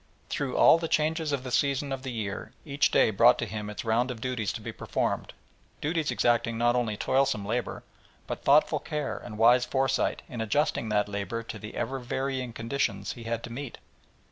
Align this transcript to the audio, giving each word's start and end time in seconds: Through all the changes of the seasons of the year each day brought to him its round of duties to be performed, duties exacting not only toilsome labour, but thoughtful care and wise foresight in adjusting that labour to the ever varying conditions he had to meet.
Through 0.29 0.57
all 0.57 0.79
the 0.79 0.87
changes 0.87 1.31
of 1.31 1.43
the 1.43 1.51
seasons 1.51 1.93
of 1.93 2.01
the 2.01 2.11
year 2.11 2.53
each 2.65 2.89
day 2.89 3.11
brought 3.11 3.37
to 3.37 3.45
him 3.45 3.69
its 3.69 3.85
round 3.85 4.09
of 4.09 4.19
duties 4.19 4.51
to 4.53 4.59
be 4.61 4.71
performed, 4.71 5.31
duties 5.79 6.09
exacting 6.09 6.57
not 6.57 6.75
only 6.75 6.97
toilsome 6.97 7.45
labour, 7.45 7.83
but 8.25 8.43
thoughtful 8.43 8.79
care 8.79 9.19
and 9.19 9.37
wise 9.37 9.63
foresight 9.63 10.23
in 10.27 10.41
adjusting 10.41 10.89
that 10.89 11.07
labour 11.07 11.43
to 11.43 11.59
the 11.59 11.75
ever 11.75 11.99
varying 11.99 12.51
conditions 12.51 13.13
he 13.13 13.25
had 13.25 13.43
to 13.43 13.51
meet. 13.53 13.77